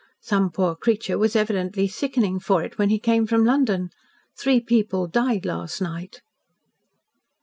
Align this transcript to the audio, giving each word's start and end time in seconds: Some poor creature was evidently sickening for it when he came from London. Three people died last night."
Some 0.23 0.49
poor 0.49 0.75
creature 0.75 1.15
was 1.19 1.35
evidently 1.35 1.87
sickening 1.87 2.39
for 2.39 2.63
it 2.63 2.79
when 2.79 2.89
he 2.89 2.97
came 2.97 3.27
from 3.27 3.45
London. 3.45 3.91
Three 4.35 4.59
people 4.59 5.05
died 5.05 5.45
last 5.45 5.79
night." 5.79 6.23